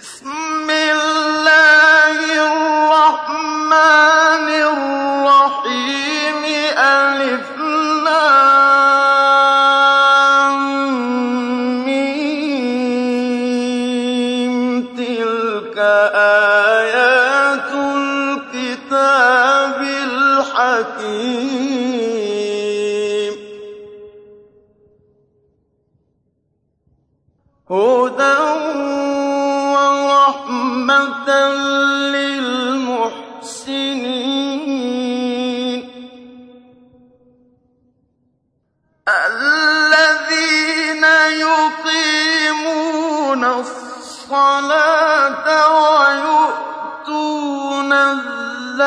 [0.00, 0.39] Christmas.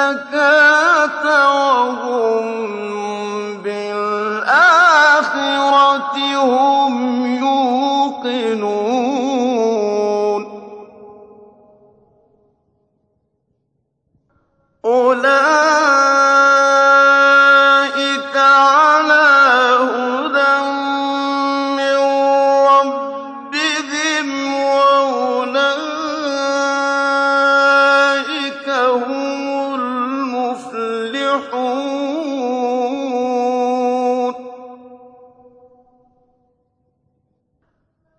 [0.10, 1.26] الزَّكَاةَ
[1.56, 2.23] وَهُوَ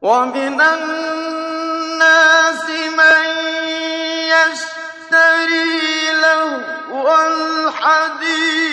[0.04, 2.04] ومن الناس
[2.70, 3.26] من
[4.34, 6.60] يشتري له
[7.24, 8.63] الحديث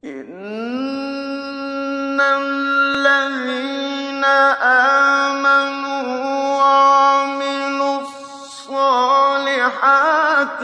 [0.03, 4.23] إِنَّ الَّذِينَ
[5.23, 10.61] آمَنُوا وَعَمِلُوا الصَّالِحَاتِ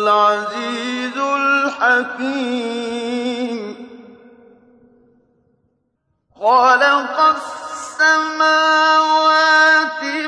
[0.00, 2.70] العزيز الحكيم.
[6.40, 7.16] خلق
[8.00, 8.80] السماوات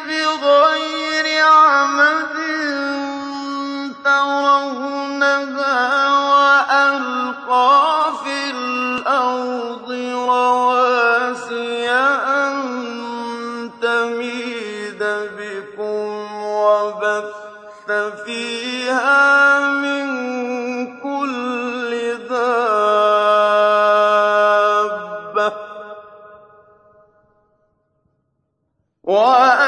[0.07, 2.37] بغير عمد
[4.05, 5.81] ترونها
[6.33, 7.81] وألقى
[8.25, 9.89] في الأرض
[10.29, 12.55] رواسي أن
[13.83, 15.03] تميد
[15.39, 16.09] بكم
[16.45, 17.91] وبث
[18.25, 19.42] فيها
[29.13, 29.62] وأ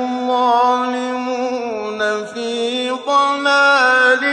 [0.00, 2.00] الظالمون
[2.34, 4.24] في ضلال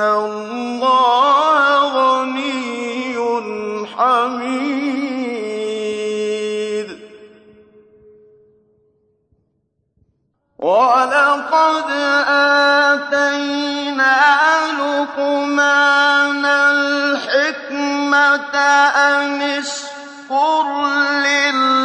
[0.00, 1.60] اللَّهَ
[1.98, 3.16] غَنِيٌّ
[3.96, 5.20] حَمِيدٌ
[10.58, 11.90] وَلَقَدْ
[12.90, 14.18] آتَيْنَا
[14.80, 17.74] لُقْمَانَ الْحِكْمَةَ
[18.56, 20.64] أَنِ اشْكُرْ
[21.24, 21.79] لِلَّهِ ۚ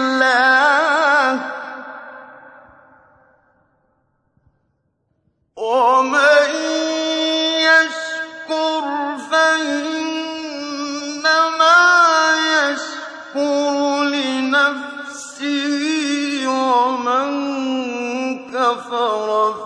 [18.75, 19.64] كَفَرَ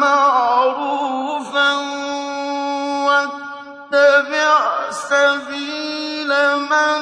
[0.00, 1.72] مَعْرُوفًا
[3.08, 4.52] وَاتَّبِعْ
[4.90, 6.28] سَبِيلَ
[6.72, 7.00] مَنْ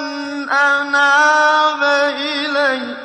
[0.50, 1.82] أَنَابَ
[2.14, 2.98] إِلَيَّ ۚ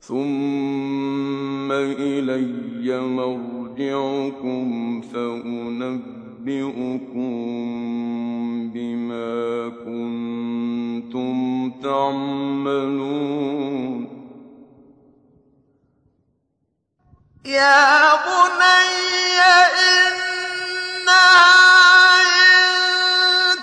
[0.00, 4.66] ثُمَّ إِلَيَّ مَرْجِعُكُمْ
[5.00, 6.36] فَأُنَبِّئُكُم
[11.12, 13.06] كُنتُمْ تَعْمَلُونَ
[17.44, 19.40] يَا بُنَيَّ
[19.86, 21.06] إِنَّهَا
[22.18, 22.70] إِن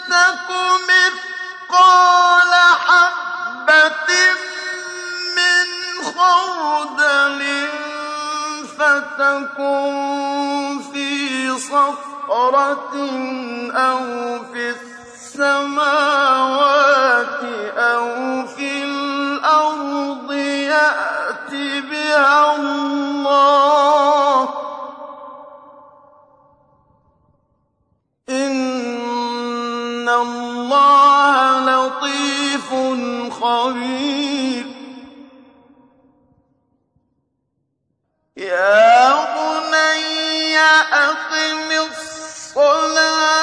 [0.07, 0.47] تَكُ
[0.89, 2.53] مِثْقَالَ
[2.87, 4.09] حَبَّةٍ
[5.39, 5.67] مِّنْ
[6.15, 7.41] خَرْدَلٍ
[8.77, 9.91] فَتَكُن
[10.93, 11.11] فِي
[11.59, 12.95] صَخْرَةٍ
[13.75, 14.03] أَوْ
[14.53, 14.63] فِي
[15.33, 16.92] السَّمَاوَاتِ
[17.77, 18.07] أَوْ
[18.47, 21.51] فِي الْأَرْضِ يَأْتِ
[21.89, 24.49] بِهَا اللَّهُ ۚ
[28.29, 32.69] إِنَّ اللَّهَ لَطِيفٌ
[33.41, 34.65] خَبِيرٌ
[38.37, 40.57] يَا بُنَيَّ
[40.93, 43.42] أَقِمِ الصَّلَاةَ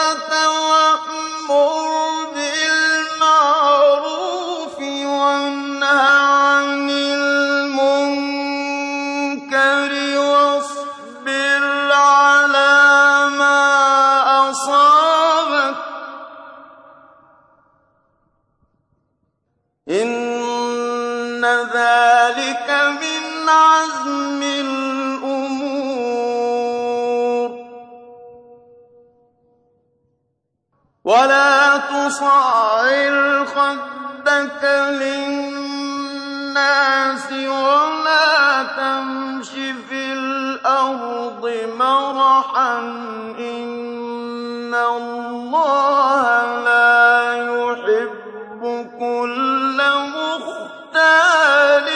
[40.70, 41.44] الْأَرْضِ
[41.76, 46.22] مَرَحًا ۖ إِنَّ اللَّهَ
[46.64, 47.10] لَا
[47.50, 48.62] يُحِبُّ
[48.98, 49.78] كُلَّ
[50.16, 51.88] مُخْتَالٍ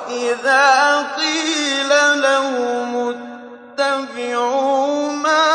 [0.09, 1.89] وَإِذَا قِيلَ
[2.21, 2.93] لَهُمُ
[3.77, 5.45] اتَّبِعُوا مَا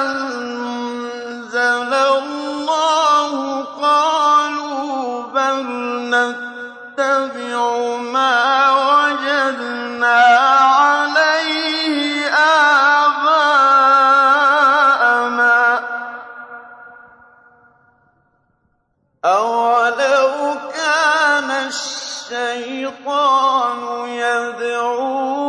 [0.00, 1.58] أَنزَلَ
[1.94, 5.64] اللَّهُ قَالُوا بَلْ
[6.12, 7.60] نَتَّبِعُ
[7.96, 8.36] مَا
[8.92, 10.20] وَجَدْنَا
[10.84, 12.28] عَلَيْهِ
[13.08, 13.46] آبَاءَنَا
[15.80, 15.80] ۚ.
[19.24, 21.50] أَوَلَوْ كَانَ
[22.32, 25.47] الشَّيْطَانُ يَدْعُوهُمْ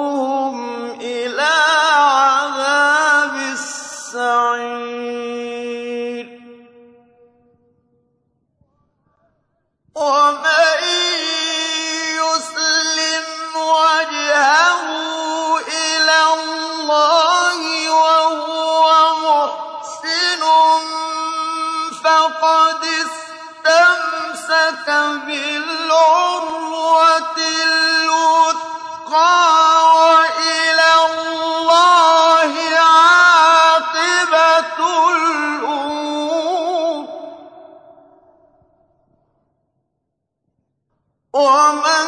[41.39, 42.07] وَمَن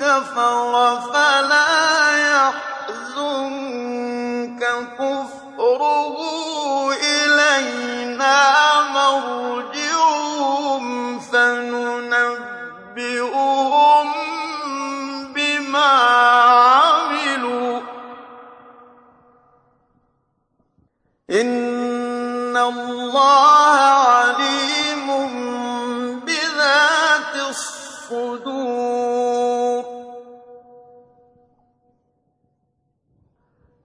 [0.00, 0.72] كَفَرَ
[1.12, 1.72] فَلَا
[2.88, 4.62] يَحْزُنكَ
[4.98, 5.37] كُفْرُهُ ۚ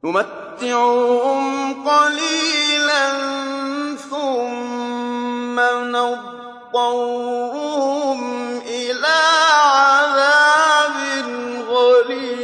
[0.06, 3.06] نُمَتِّعُهُمْ قَلِيلًا
[3.96, 5.60] ثُمَّ
[5.96, 7.40] نَضْطَرُّهُمْ
[8.68, 9.24] إِلَىٰ
[9.64, 10.98] عَذَابٍ
[11.70, 12.44] غَلِيظٍ.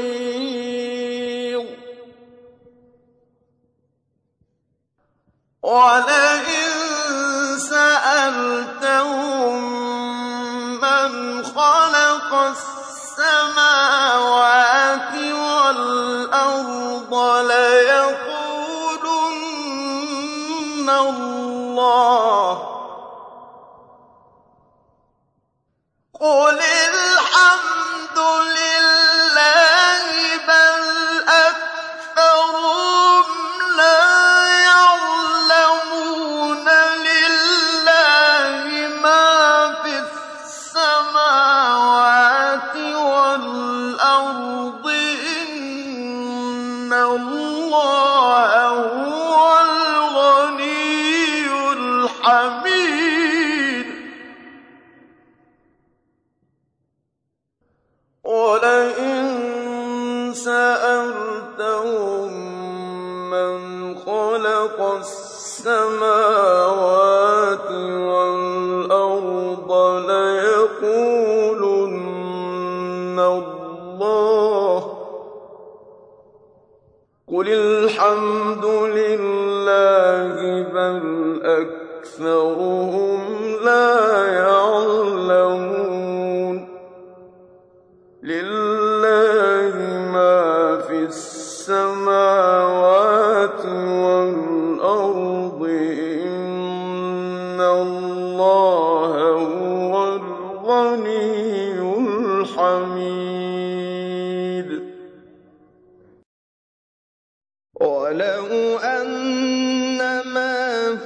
[27.29, 28.58] الْحَمْدُ لِلَّهِ ۚ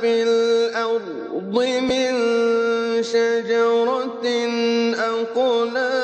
[0.03, 1.43] في الأرض
[1.81, 2.13] من
[3.03, 4.25] شجرة
[4.95, 6.02] أقلام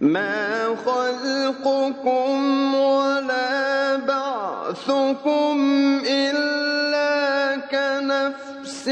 [0.00, 5.56] ما خلقكم ولا بعثكم
[6.06, 8.88] إلا كنفس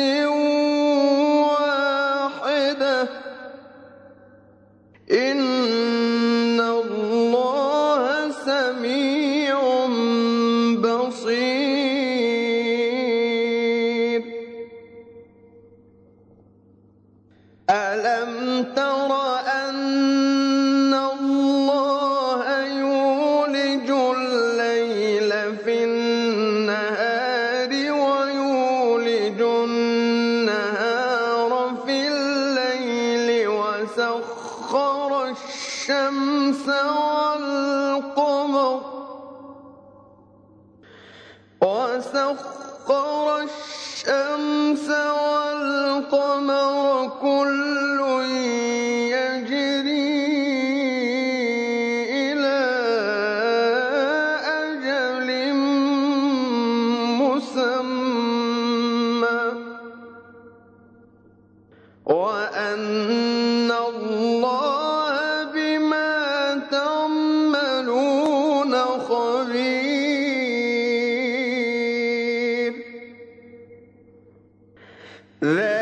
[75.47, 75.76] Let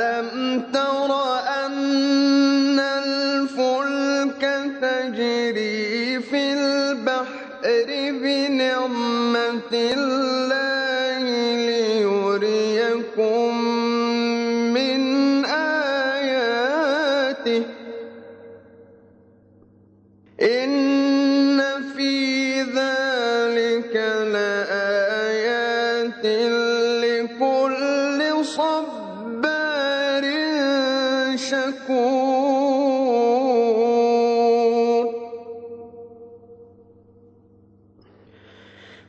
[0.00, 1.10] ألم تر
[1.66, 4.42] أن الفلك
[4.80, 7.84] تجري في البحر
[8.22, 9.72] بنعمة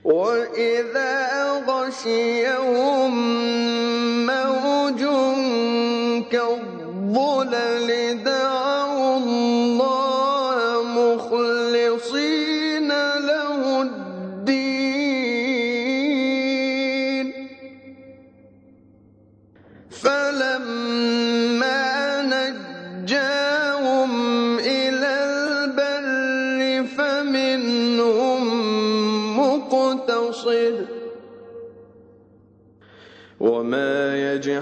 [0.04, 3.12] وإذا غشيهم
[4.26, 5.02] موج
[6.32, 7.90] كالظلل
[8.24, 8.61] دعوا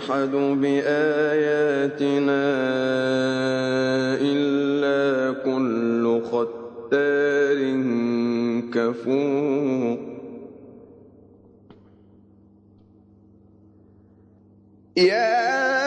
[0.10, 2.42] يجحد بآياتنا
[4.22, 7.60] إلا كل ختار
[8.74, 9.98] كفور.
[14.98, 15.79] يا